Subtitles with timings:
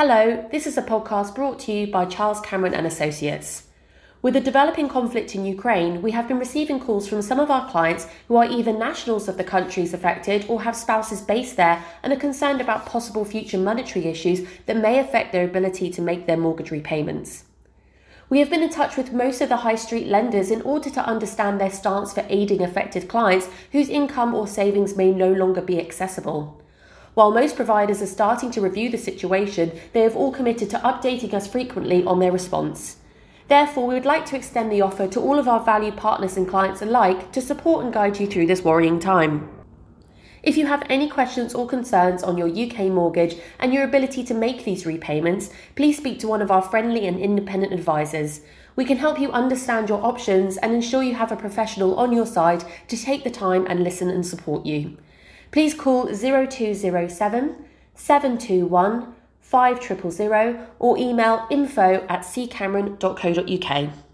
[0.00, 3.66] Hello, this is a podcast brought to you by Charles Cameron and Associates.
[4.22, 7.68] With the developing conflict in Ukraine, we have been receiving calls from some of our
[7.68, 12.12] clients who are either nationals of the countries affected or have spouses based there and
[12.12, 16.36] are concerned about possible future monetary issues that may affect their ability to make their
[16.36, 17.46] mortgage repayments.
[18.30, 21.04] We have been in touch with most of the high street lenders in order to
[21.04, 25.80] understand their stance for aiding affected clients whose income or savings may no longer be
[25.80, 26.62] accessible.
[27.18, 31.34] While most providers are starting to review the situation, they have all committed to updating
[31.34, 32.98] us frequently on their response.
[33.48, 36.46] Therefore, we would like to extend the offer to all of our valued partners and
[36.46, 39.50] clients alike to support and guide you through this worrying time.
[40.44, 44.32] If you have any questions or concerns on your UK mortgage and your ability to
[44.32, 48.42] make these repayments, please speak to one of our friendly and independent advisors.
[48.76, 52.26] We can help you understand your options and ensure you have a professional on your
[52.26, 54.98] side to take the time and listen and support you
[55.50, 57.56] please call 0207
[57.94, 64.07] 721 5000 or email info at ccameron.co.uk.